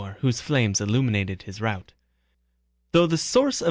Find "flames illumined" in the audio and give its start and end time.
0.41-1.43